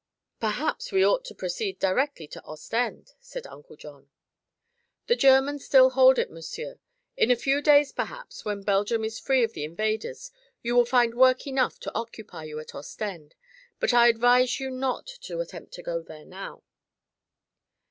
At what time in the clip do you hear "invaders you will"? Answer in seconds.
9.63-10.85